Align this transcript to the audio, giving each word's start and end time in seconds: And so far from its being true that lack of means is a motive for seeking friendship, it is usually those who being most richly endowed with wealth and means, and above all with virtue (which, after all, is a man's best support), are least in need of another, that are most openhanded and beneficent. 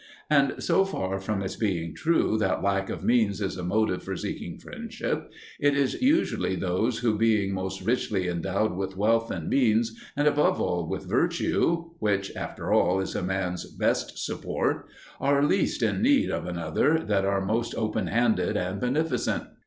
And 0.31 0.63
so 0.63 0.83
far 0.83 1.19
from 1.19 1.43
its 1.43 1.55
being 1.55 1.93
true 1.93 2.35
that 2.39 2.63
lack 2.63 2.89
of 2.89 3.03
means 3.03 3.39
is 3.39 3.55
a 3.55 3.61
motive 3.63 4.01
for 4.01 4.15
seeking 4.15 4.57
friendship, 4.57 5.31
it 5.59 5.75
is 5.77 6.01
usually 6.01 6.55
those 6.55 6.97
who 6.97 7.19
being 7.19 7.53
most 7.53 7.83
richly 7.83 8.27
endowed 8.27 8.75
with 8.75 8.97
wealth 8.97 9.29
and 9.29 9.47
means, 9.47 9.95
and 10.17 10.27
above 10.27 10.59
all 10.59 10.89
with 10.89 11.07
virtue 11.07 11.91
(which, 11.99 12.35
after 12.35 12.73
all, 12.73 12.99
is 12.99 13.13
a 13.13 13.21
man's 13.21 13.67
best 13.71 14.17
support), 14.17 14.87
are 15.19 15.43
least 15.43 15.83
in 15.83 16.01
need 16.01 16.31
of 16.31 16.47
another, 16.47 16.97
that 17.07 17.23
are 17.23 17.45
most 17.45 17.75
openhanded 17.75 18.55
and 18.57 18.79
beneficent. 18.81 19.43